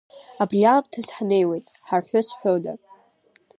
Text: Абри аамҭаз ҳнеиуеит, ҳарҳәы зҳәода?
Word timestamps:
Абри 0.41 0.61
аамҭаз 0.71 1.07
ҳнеиуеит, 1.15 1.65
ҳарҳәы 1.87 2.21
зҳәода? 2.27 2.73